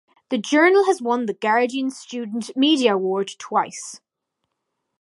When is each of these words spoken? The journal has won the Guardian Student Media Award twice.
The 0.29 0.39
journal 0.39 0.85
has 0.85 0.99
won 0.99 1.27
the 1.27 1.35
Guardian 1.35 1.91
Student 1.91 2.49
Media 2.57 2.95
Award 2.95 3.33
twice. 3.37 4.01